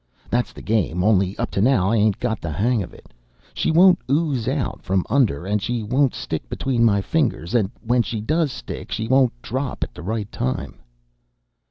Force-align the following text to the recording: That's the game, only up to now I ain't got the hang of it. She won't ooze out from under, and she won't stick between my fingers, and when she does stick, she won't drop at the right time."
That's 0.31 0.51
the 0.51 0.63
game, 0.63 1.03
only 1.03 1.37
up 1.37 1.51
to 1.51 1.61
now 1.61 1.91
I 1.91 1.95
ain't 1.97 2.19
got 2.19 2.41
the 2.41 2.49
hang 2.49 2.81
of 2.81 2.91
it. 2.91 3.13
She 3.53 3.69
won't 3.69 3.99
ooze 4.09 4.47
out 4.47 4.81
from 4.81 5.05
under, 5.11 5.45
and 5.45 5.61
she 5.61 5.83
won't 5.83 6.15
stick 6.15 6.49
between 6.49 6.83
my 6.83 7.01
fingers, 7.01 7.53
and 7.53 7.69
when 7.85 8.01
she 8.01 8.19
does 8.19 8.51
stick, 8.51 8.91
she 8.91 9.07
won't 9.07 9.39
drop 9.43 9.83
at 9.83 9.93
the 9.93 10.01
right 10.01 10.31
time." 10.31 10.79